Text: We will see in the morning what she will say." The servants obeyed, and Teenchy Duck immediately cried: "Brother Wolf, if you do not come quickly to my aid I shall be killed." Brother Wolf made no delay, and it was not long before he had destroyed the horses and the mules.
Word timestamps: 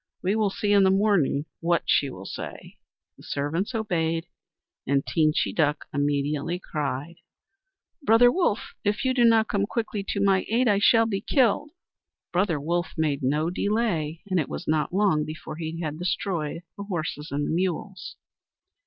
We 0.23 0.35
will 0.35 0.49
see 0.49 0.71
in 0.71 0.81
the 0.81 0.89
morning 0.89 1.45
what 1.59 1.83
she 1.85 2.09
will 2.09 2.25
say." 2.25 2.79
The 3.17 3.23
servants 3.23 3.75
obeyed, 3.75 4.25
and 4.87 5.05
Teenchy 5.05 5.53
Duck 5.53 5.85
immediately 5.93 6.57
cried: 6.57 7.17
"Brother 8.01 8.31
Wolf, 8.31 8.73
if 8.83 9.05
you 9.05 9.13
do 9.13 9.23
not 9.23 9.47
come 9.47 9.67
quickly 9.67 10.03
to 10.07 10.19
my 10.19 10.43
aid 10.49 10.67
I 10.67 10.79
shall 10.79 11.05
be 11.05 11.21
killed." 11.21 11.69
Brother 12.33 12.59
Wolf 12.59 12.93
made 12.97 13.21
no 13.21 13.51
delay, 13.51 14.23
and 14.27 14.39
it 14.39 14.49
was 14.49 14.67
not 14.67 14.91
long 14.91 15.23
before 15.23 15.57
he 15.57 15.79
had 15.81 15.99
destroyed 15.99 16.63
the 16.77 16.85
horses 16.85 17.29
and 17.29 17.45
the 17.45 17.51
mules. 17.51 18.15